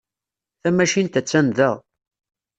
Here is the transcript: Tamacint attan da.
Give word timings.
Tamacint 0.61 1.13
attan 1.19 1.47
da. 1.57 1.71